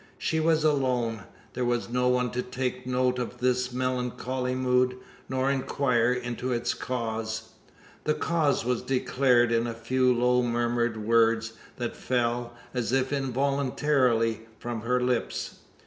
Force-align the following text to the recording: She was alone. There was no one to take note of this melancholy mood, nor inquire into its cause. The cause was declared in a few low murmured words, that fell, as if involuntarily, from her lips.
She 0.17 0.39
was 0.39 0.63
alone. 0.63 1.25
There 1.53 1.63
was 1.63 1.87
no 1.91 2.07
one 2.07 2.31
to 2.31 2.41
take 2.41 2.87
note 2.87 3.19
of 3.19 3.37
this 3.37 3.71
melancholy 3.71 4.55
mood, 4.55 4.97
nor 5.29 5.51
inquire 5.51 6.11
into 6.11 6.51
its 6.51 6.73
cause. 6.73 7.49
The 8.05 8.15
cause 8.15 8.65
was 8.65 8.81
declared 8.81 9.51
in 9.51 9.67
a 9.67 9.75
few 9.75 10.11
low 10.11 10.41
murmured 10.41 10.97
words, 11.05 11.53
that 11.75 11.95
fell, 11.95 12.55
as 12.73 12.91
if 12.91 13.13
involuntarily, 13.13 14.47
from 14.57 14.81
her 14.81 14.99
lips. 14.99 15.59